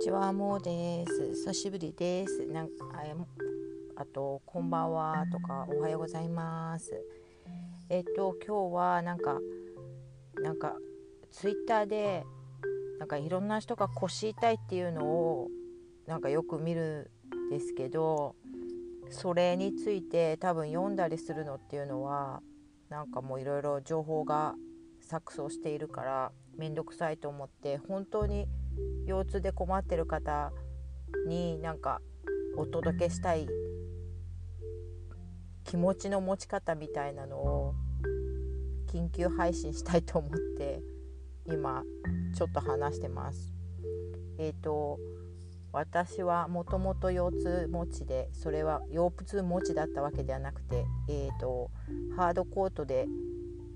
[0.00, 1.28] ちは、もうです。
[1.34, 2.46] 久しぶりです。
[2.46, 2.72] なんか
[3.96, 7.04] あと、こんばんはとか、おはようございます。
[7.90, 9.38] えっと、今日はなんか、
[10.36, 10.74] なんか、
[11.30, 12.24] ツイッターで、
[12.98, 15.48] なんかいろんな人が腰痛いっていうのを、
[16.06, 17.10] なんかよく見る
[17.50, 18.36] んですけど、
[19.10, 22.40] それについて多分読んだりするのっていうのは、
[22.88, 24.54] なんかもういろいろ情報が
[25.06, 28.46] 錯綜しているから面倒くさいと思って本当に
[29.06, 30.52] 腰痛で困ってる方
[31.26, 32.00] になんか
[32.56, 33.48] お届けしたい
[35.64, 37.74] 気持ちの持ち方みたいなのを
[38.88, 40.82] 緊急配信したいと思って
[41.46, 41.84] 今
[42.34, 43.52] ちょっと話してます。
[44.38, 44.98] えっ、ー、と
[45.72, 51.70] 私はもともと腰痛持ちでそれは腰痛持ちだったわけではなくて、えーと
[52.16, 53.06] ハードコートで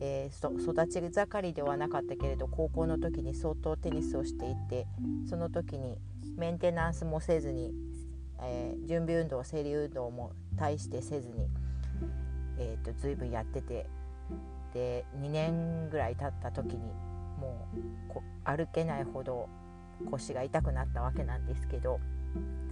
[0.01, 4.87] えー、育ち盛りではなかったけれど高校の時に相当テニスをしていて
[5.29, 5.99] その時に
[6.37, 7.73] メンテナンスもせずに、
[8.41, 11.47] えー、準備運動生理運動も大してせずに、
[12.59, 13.87] えーと、随分やってて
[14.73, 16.79] で2年ぐらい経った時に
[17.39, 17.69] も
[18.15, 19.49] う歩けないほど
[20.11, 22.01] 腰が痛くなったわけなんですけど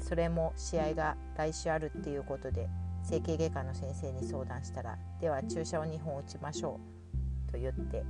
[0.00, 2.68] それも試合が来週あるっていうことで
[3.04, 7.01] 整形外科の先生に相談したらでは注射を2本打ちましょう。
[7.52, 8.04] と言って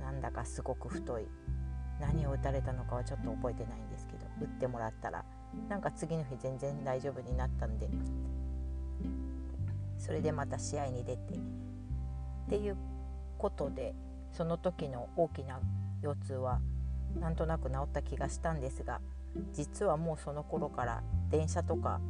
[0.00, 1.28] なんだかすごく太い
[2.00, 5.24] 何を打たれたのかはちょっと覚えてないんですけど打ってもらったら
[5.68, 7.88] なんか次の日全然大丈夫になったんで
[9.98, 11.38] それでまた試合に出てっ
[12.48, 12.76] ていう
[13.38, 13.94] ことで
[14.32, 15.60] その時の大きな
[16.02, 16.60] 腰痛は
[17.20, 19.00] なんとなく治った気がしたんですが
[19.52, 22.00] 実はもうその頃から電車とか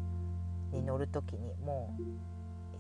[0.73, 2.03] に乗る時にもう、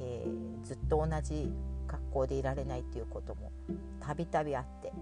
[0.00, 1.52] えー、ずっと同じ
[1.92, 3.52] 格好でいられないっていうことも
[4.00, 4.92] たびたびあって。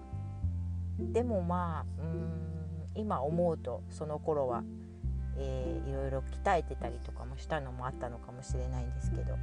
[0.99, 2.61] でもまあうん
[2.95, 4.65] 今思うとその頃は、
[5.39, 9.39] えー、いろいろ鍛えてたりとかもしたのもあったのかもしれないんですけど、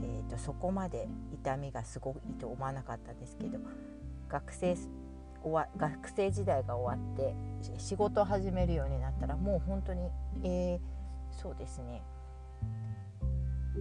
[0.00, 3.58] えーと、そこまで痛みがすごいと思わなかったんですけど
[4.28, 4.76] 学生
[5.42, 7.34] 終わ学生時代が終わって
[7.76, 10.08] 仕事を始めるようになったらもう本当に、
[10.44, 10.80] えー、
[11.32, 12.02] そうですね。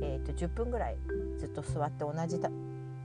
[0.02, 0.98] えーと、10分ぐらい
[1.38, 2.40] ずっと座って同じ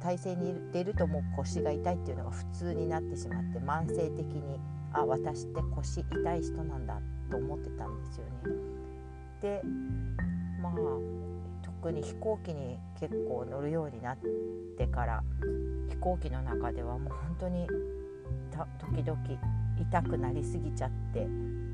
[0.01, 4.61] 体勢にいるともう腰が痛いっていうのが普通になってしまって慢性的に
[4.93, 8.33] あ私って腰痛い人なんだと思ってたんですよね。
[9.43, 9.63] で
[10.63, 10.73] まあ
[11.63, 14.19] 特に飛行機に結構乗るようになっ
[14.79, 15.23] てから
[15.89, 17.67] 飛行機の中ではもう本当に
[18.79, 19.19] 時々
[19.79, 21.27] 痛くなりすぎちゃって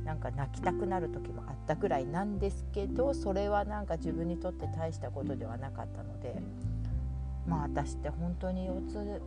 [0.04, 6.42] なんか泣きたくなる時もあったぐらいなんですけどそれはなんか自分にとって大したことではなかったので
[7.46, 9.22] まあ私って本当に腰痛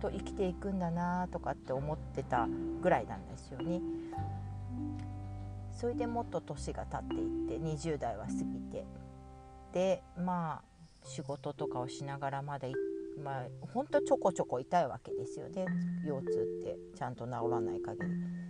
[0.00, 2.48] と生きていくんだなとかって思ってた
[2.82, 3.80] ぐらいなんですよね。
[5.72, 8.84] それでもっと年が経っていって20代は過ぎて
[9.72, 12.68] でまあ仕事とかをしながらまだ
[13.20, 15.66] まあほんとちょこちょこ痛いわけですよね
[16.06, 17.98] 腰痛ってちゃんと治らない限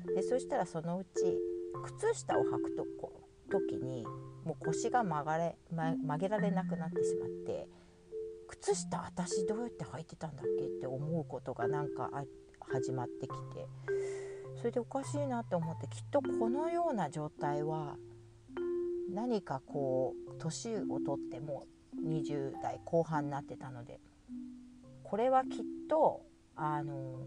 [0.09, 0.15] り。
[0.15, 1.39] でそしたらそのうち
[1.85, 3.13] 靴下を履くとこ
[3.51, 4.05] 時に
[4.45, 7.69] もう腰が曲がれ、ま、曲げられなくなってしまって
[8.49, 12.11] 靴下私どうやって履いてたんだっけって思うことがなんか
[12.61, 13.67] 始まってきて
[14.57, 17.97] それでおかしいなって思ってきっとこのような状態は
[19.13, 21.67] 何かこう年をとっても
[22.05, 24.01] 20代後半になってたので
[25.11, 26.23] これはきっと
[26.55, 27.27] あの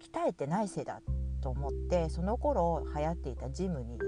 [0.00, 1.02] 鍛えてないせいだ
[1.42, 3.98] と思ってその頃流行っていたジムに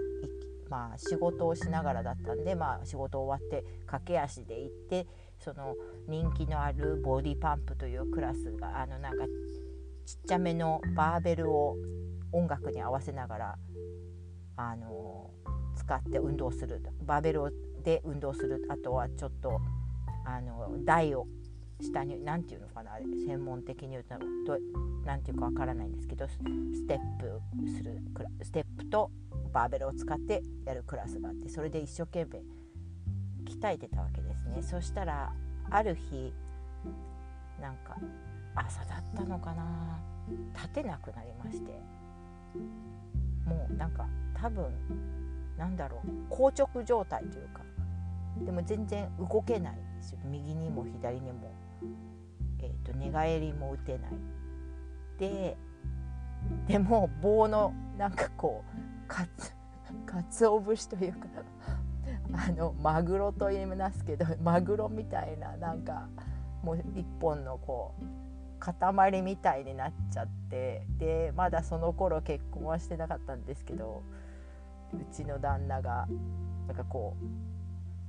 [0.71, 5.07] まあ、仕事をしながらだったんで、まあ、仕事終わって駆け足で行って
[5.39, 5.75] その
[6.09, 9.25] 人気のあるボディパンプというクラスがあのなんか
[10.07, 11.77] ちっちゃめのバーベルを
[12.33, 13.59] 音楽に合わせながら
[14.57, 15.31] あの
[15.77, 17.43] 使って運動するバーベル
[17.85, 18.67] で運動する。
[18.71, 19.61] あとはちょっと
[20.25, 21.27] あの台を
[21.85, 24.17] 下に何て言うのかなあれ専門的に言うと
[25.05, 26.39] 何て言うかわからないんですけどス
[26.87, 27.41] テップ
[27.77, 27.99] する
[28.43, 29.11] ステップと
[29.53, 32.43] バーベルを使ってやるクラスがあってそれで一生懸命
[33.45, 34.63] 鍛えてたわけですね。
[34.63, 35.33] そしたら
[35.71, 36.33] ある日
[37.61, 37.97] なんか
[38.55, 39.99] 朝だったのかな
[40.55, 41.73] 立てなくなりまして
[43.47, 44.67] もうなんか多分
[45.59, 47.63] なんだろう硬直状態というか
[48.45, 50.19] でも全然動けないんですよ。
[50.25, 51.64] 右にも左にも。
[52.61, 54.11] えーと、寝返りも打てない。
[55.19, 55.57] で
[56.67, 58.65] でも棒のなんかこ
[59.05, 59.51] うかつ
[60.07, 61.27] かつお節というか
[62.49, 66.09] あのマグロと言いますけどマグロみたいななんか
[66.63, 68.05] もう一本のこう
[68.59, 74.03] 塊みたいになっちゃってでまだその頃結婚はしてなかったんですけど
[74.93, 76.09] うちの旦那が
[76.67, 77.54] なんかこう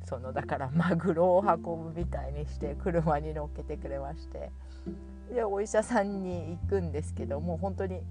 [0.06, 4.52] そのだからマグロを運ぶみたいにして車に乗っけてくれまして。
[5.34, 8.02] でお医者さんに行くんですけどもう本当に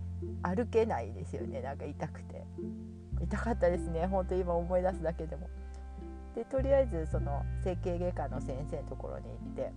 [0.43, 1.63] 歩けないですよね。
[1.63, 2.45] なんか痛くて。
[3.23, 4.07] 痛かったですね。
[4.07, 5.49] 本当今思い出すだけでも。
[6.35, 9.73] でとりあえずその整形外科の先生のところに行って。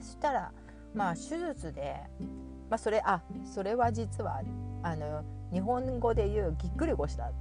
[0.00, 0.52] そしたら
[0.94, 1.96] まあ手術で、
[2.70, 4.40] まあ、それあそれは実は
[4.82, 7.32] あの日本語で言うぎっくり腰だっ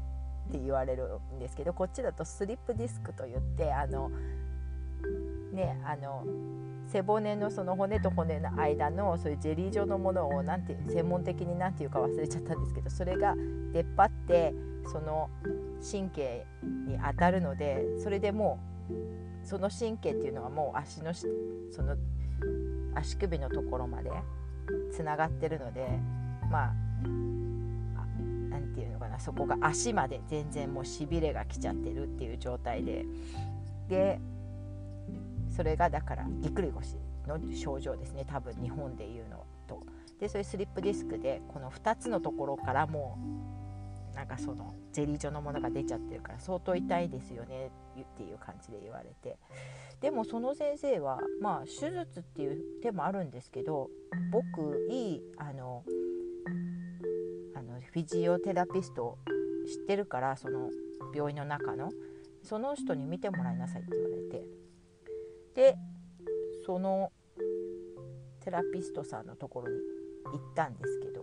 [0.52, 4.12] って言われるんですけどこっちだとスリップディスクといってあの
[5.54, 6.26] ねあの
[6.88, 13.34] 背骨のその骨と骨の間のそういうジェリー状のものをなんて専門的に何て言うか忘れちゃったんですけどそれが
[13.72, 14.54] 出っ張って
[14.92, 15.30] その
[15.90, 16.46] 神経
[16.88, 18.60] に当たるのでそれでも
[18.90, 21.28] うその神経っていうのはもう足のそ
[21.82, 21.96] の
[22.94, 24.12] 足首のところまで
[24.92, 25.88] つながってるので
[26.52, 26.74] まあ
[28.52, 33.06] 何て言うのかなそこが足まで全然もうしびれが来ちゃってるっていう状態で
[33.90, 34.20] で
[35.50, 36.96] それがだからぎっくり腰
[37.28, 39.84] の症状ですね多分日本でいうのと。
[40.20, 43.18] でそういうスリップディスクでこの2つのところからも
[44.14, 49.38] うなんかそのゼリー状のものが出ちゃってるから相当痛いですよねっていう感じで言われて
[50.00, 53.90] でもその先生はまあ手術っていう手もあるんですけど
[54.32, 55.84] 僕いいあの
[57.92, 59.18] フィジオテラピストを
[59.68, 60.70] 知ってるからその
[61.14, 61.92] 病院の中の
[62.44, 64.46] その人に見てもらいなさいって言われて。
[65.54, 65.76] で
[66.66, 67.12] その
[68.40, 69.76] テラピストさんのところに
[70.32, 71.22] 行ったんですけど。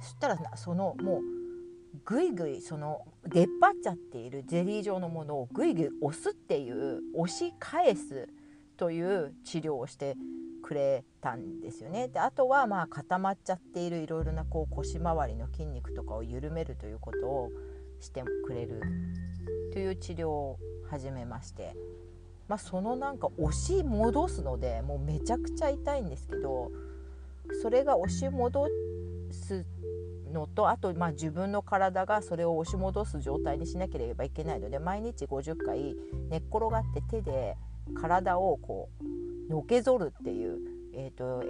[0.00, 1.20] そしたらそのもう
[2.04, 8.28] ぐいぐいその出っ張っちゃっているゼリー状のものをぐいぐい押すっていう押し返す
[8.76, 10.16] という治療をして
[10.70, 12.06] くれたんですよね。
[12.06, 17.50] であとはまあ固まっちゃっているいろいろなこう腰回りの筋肉とかを緩めるということを
[17.98, 18.80] してくれる
[19.72, 20.58] という治療を
[20.88, 21.74] 始めまして
[22.46, 26.72] まあ、そのなんか押し戻すのでもうめちゃくちゃ痛いんですけど
[27.62, 28.66] それが押し戻
[29.30, 29.64] す
[30.32, 35.94] のとあとまあ自分の体がそれを押し戻す状態にしなければいけないので毎日50回
[36.28, 37.56] 寝っ転がって手で
[37.94, 39.19] 体をこう
[39.50, 40.58] のけぞるっていう、
[40.94, 41.42] えーと、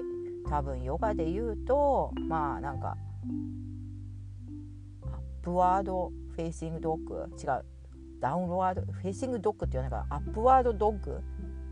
[0.49, 2.97] 多分ヨガで言うとまあなんか
[5.03, 5.11] upward
[5.43, 7.65] facing dog 違う
[8.21, 11.19] downward facing dog っていうのがアップワードドッグ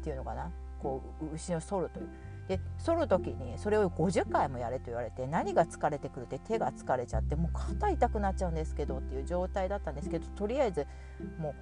[0.00, 0.50] っていうのかな？
[0.80, 2.08] こう後ろ反るという。
[2.48, 10.86] で反る時にそれを50回もやれと言われて何が疲れてくるって手が疲れちゃってもう肩痛くなっちゃうんですけどっていう状態だったんですけどとりあえず
[11.38, 11.54] もう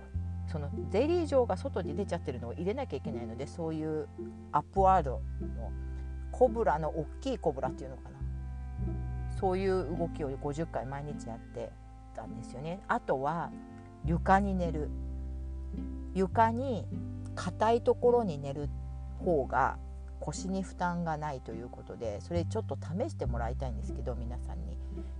[0.46, 4.08] そのゼリー状が外に出ちゃってるのを入れなきゃいけないのでそういう
[4.52, 5.20] アップワード
[5.56, 5.72] の
[6.30, 8.16] コブラの大きいコブラっていうのかな
[9.38, 11.70] そういう動きを50回毎日やって
[12.14, 12.80] たんですよね。
[12.88, 13.50] あとは
[14.04, 14.88] 床に寝る
[16.14, 16.86] 床に
[17.34, 18.70] 硬いところに寝る
[19.18, 19.76] 方が
[20.20, 24.76] 腰に負担がないということでそれちょっと試してもらいたいんですけど皆さんに。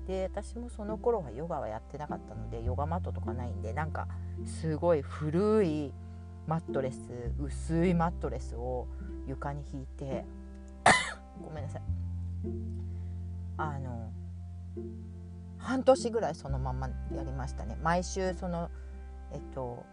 [0.06, 4.06] で私もその頃はヨガはやってなかったのでヨガマットとかないんでなんか
[4.46, 5.93] すごい古い
[6.46, 6.98] マットレス
[7.38, 8.87] 薄いマットレスを
[9.26, 10.25] 床に引いて
[11.44, 11.82] ごめんなさい
[13.58, 14.12] あの
[15.58, 18.70] 半年ぐらいそのままやりましたね毎週その
[19.32, 19.84] えっと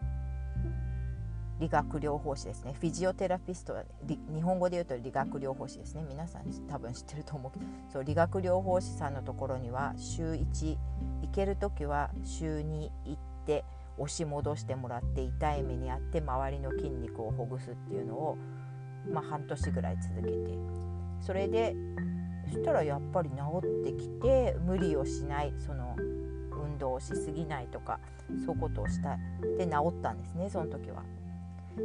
[1.63, 2.73] 理学療法士ですね。
[2.73, 6.03] フィジオテラピストは日本語で言うと理学療法士ですね。
[6.09, 10.77] 皆さん多分知ってると思うけどそう理学療法士さんのところには週1
[11.21, 13.63] 行ける時は週2行って
[13.97, 18.37] 押し戻してもらって痛い目にあって周りの筋肉をほぐすっていうのを、
[19.09, 20.57] まあ、半年ぐらい続けて。
[21.21, 21.73] それで
[22.49, 25.95] そしたらやっぱり治ってきて無理をしないその
[26.51, 28.01] 運動をしすぎないとか
[28.45, 29.17] そういうことをした
[29.57, 31.03] で治ったんですねその時は。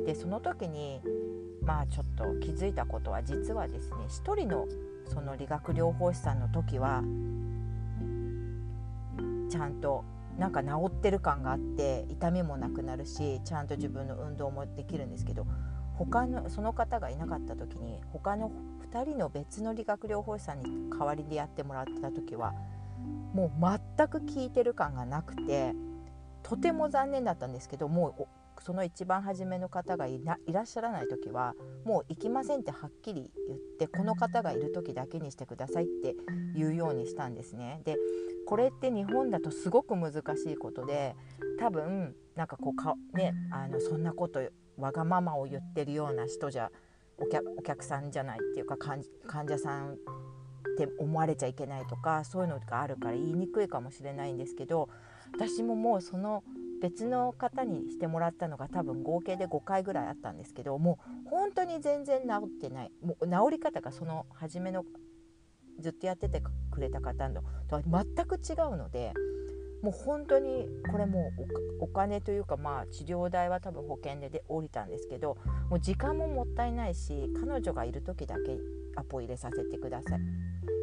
[0.07, 1.01] でその時に
[1.63, 4.67] まあちょっと気づいたことは実はですね一人の
[5.07, 7.03] その理学療法士さんの時は
[9.51, 10.05] ちゃんと
[10.39, 15.47] なんか治ってる感があって痛みもなくなるしちゃんと自分の運動もできるんですけど
[15.95, 18.53] 他のその方がいなかった時に他の
[18.93, 22.55] 2人の別の理学療法士さんに代わりでやってもらった時は
[23.35, 25.75] もう全く効いてる感がなくて
[26.43, 28.29] とても残念だったんですけどもう
[28.61, 36.15] その一番初めの方がいらっしゃらない時はもう行きませんってはっきり言ってこの方がいる時だけにしてくださいって
[36.55, 37.81] 言うようにしたんですね。
[37.85, 37.97] で
[38.47, 41.15] これって日本だとすごく難しいことで
[41.59, 44.41] 多分なんかこうか、ね、あのそんなこと
[44.79, 46.71] わがままを言ってるような人じゃ
[47.19, 49.03] お客さんじゃないっていうか患
[49.45, 49.97] 者さんっ
[50.79, 54.89] て思われちゃいけないとかそういうのがあるから言いにくいかもしれないんですけど
[55.35, 56.45] 私ももうその
[56.81, 62.93] 別の方にしてもらったのが多分合計で5回ぐらいあったんですけどもう本当に全然治ってない。
[63.03, 64.85] もう治り方がその初めの
[65.81, 69.13] ずっとやっててくれた方のとは全く違うので
[69.83, 71.31] もう本当にこれも
[71.81, 75.37] うお金というかまあ治療代は多分保険でで降りたんですけど
[75.71, 78.59] もう時間ももったいないし彼女がいる時だけ
[78.97, 80.21] アポ入れさせてください。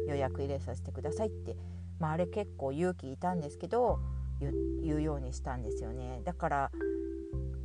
[0.06, 1.56] 予約入れさせてくださいって、
[1.98, 3.98] まあ、あれ結構勇気いたんですけど
[4.40, 6.70] 言うようにしたんですよねだから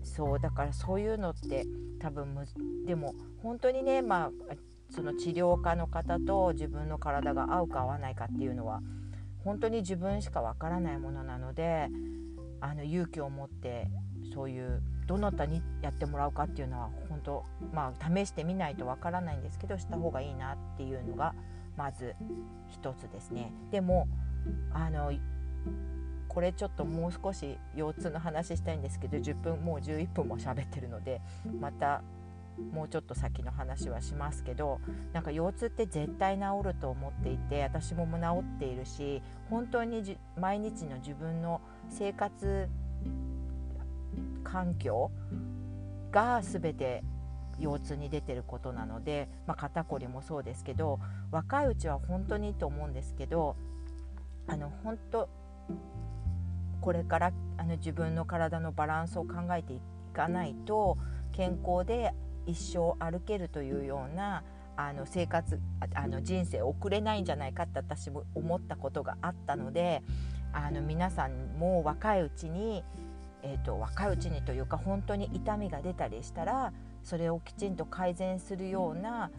[0.03, 1.65] そうだからそういうのって
[1.99, 2.45] 多分む
[2.85, 3.13] でも
[3.43, 4.55] 本当にねまあ
[4.89, 8.81] その治療家の方と自分の体が合うか合わないかっていうのは
[9.43, 11.89] 本当に自分しかわからないものなので
[12.59, 13.89] あの勇気を持って
[14.33, 21.33] そういうどなたにやってもらうかっていうのは本当まあ試してみないとわからないんですけどした方がいいなっていうのが
[21.77, 22.15] まず
[22.69, 23.51] 一つですね。
[23.71, 24.07] でも
[24.73, 25.11] あの
[26.31, 31.19] これちょっともう少し腰痛の話したいんですけど10分もう11分も喋ってるので
[31.59, 32.01] また
[32.73, 34.79] もうちょっと先の話はしますけど
[35.11, 41.59] なんか腰痛って絶対治ると思っていて私も治っているし本当に毎日の自分の
[41.89, 42.69] 生活
[44.45, 45.11] 環境
[46.13, 47.03] が全て
[47.59, 53.57] 腰痛に出てることなので、まあ、肩こりもそうですけど若いうちは本当にいいと思うんですけど
[54.47, 55.27] あの本当
[56.81, 59.79] これからあの自分の体のバランスを考えてい
[60.13, 60.97] かないと
[61.31, 62.13] 健康で
[62.45, 64.43] 一生歩けるというような
[64.75, 65.59] あの生活
[65.93, 70.01] あの人生を送れないんじゃないかって私も思ったことがあったので
[70.53, 72.83] あの皆さんも若いうちに、
[73.43, 76.73] えーと、若いうちにというか本当に痛みが出たりしたら
[77.03, 79.29] それをきちんと改善するような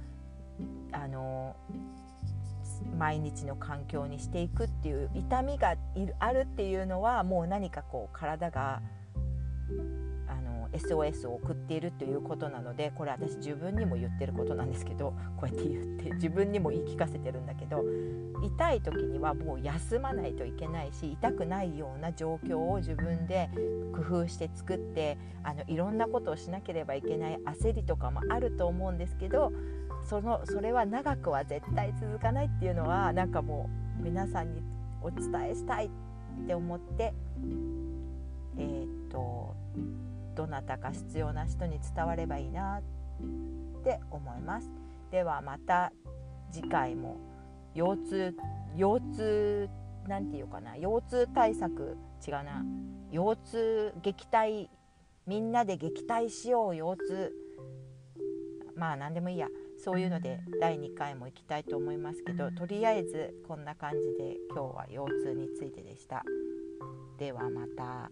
[0.92, 1.56] あの
[2.98, 5.76] 毎日の環境にしていくっていう痛みが
[6.18, 8.82] あるっていうのはもう何かこう体が
[10.28, 17.82] あの SOS を送っているということなのでこれ私自分にも言ってることなんですけどこうやって言って自分にも言い聞かせてるんだけど
[18.42, 23.50] 痛い時にはもう休まないといけないし痛くないような状況を自分で
[23.92, 29.52] 工夫して作ってあのいろんなことをしなければいけない焦りとかもあると思うんですけど
[30.04, 34.62] そのそれは長くは絶対続かないっていうのはなんかもう皆さんに
[35.00, 37.12] お伝えしたいって思って
[38.58, 39.54] えー、っと
[40.34, 44.70] どなたか必要な人に伝わればいいなって思います。
[45.10, 45.92] ではまた
[46.50, 47.18] 次回も
[47.74, 48.34] 腰痛
[48.76, 49.70] 腰痛
[50.08, 52.64] なんていうかな腰痛対策違うな。
[53.10, 54.68] 腰痛撃退
[55.26, 57.32] みんなで撃退しよう腰痛。
[58.74, 59.48] まあ何でもいいや。
[59.84, 66.22] そういうので第2回も行きたいと思いますけどとりあえずこんな感じで今日は腰痛についてでした。
[67.18, 68.10] ではまた。